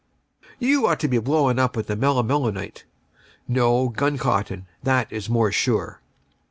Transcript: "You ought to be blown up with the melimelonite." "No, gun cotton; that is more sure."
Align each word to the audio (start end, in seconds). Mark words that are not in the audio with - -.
"You 0.57 0.87
ought 0.87 0.99
to 1.01 1.07
be 1.07 1.19
blown 1.19 1.59
up 1.59 1.77
with 1.77 1.85
the 1.85 1.95
melimelonite." 1.95 2.85
"No, 3.47 3.89
gun 3.89 4.17
cotton; 4.17 4.65
that 4.81 5.13
is 5.13 5.29
more 5.29 5.51
sure." 5.51 6.01